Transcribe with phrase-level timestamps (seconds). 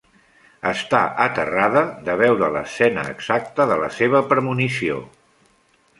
[0.69, 4.99] Està aterrada de veure l'escena exacta de la seva "premonició".